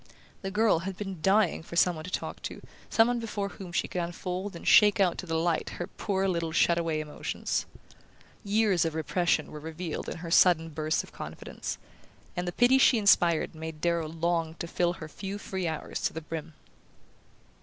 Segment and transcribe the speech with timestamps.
[0.41, 3.71] The girl had been dying for some one to talk to, some one before whom
[3.71, 7.67] she could unfold and shake out to the light her poor little shut away emotions.
[8.43, 11.77] Years of repression were revealed in her sudden burst of confidence;
[12.35, 16.13] and the pity she inspired made Darrow long to fill her few free hours to
[16.13, 16.55] the brim.